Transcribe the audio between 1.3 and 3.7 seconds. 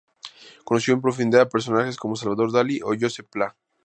a personajes como Salvador Dalí o Josep Pla.